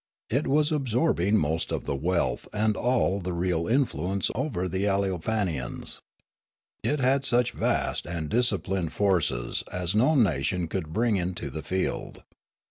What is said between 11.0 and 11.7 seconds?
into the